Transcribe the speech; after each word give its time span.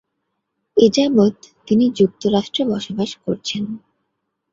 এযাবৎ 0.77 1.35
তিনি 1.67 1.85
যুক্তরাষ্ট্রে 1.99 2.63
বসবাস 2.65 3.11
করছেন। 3.23 3.63